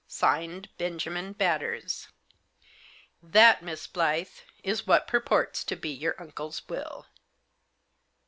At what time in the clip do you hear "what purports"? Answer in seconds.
4.87-5.63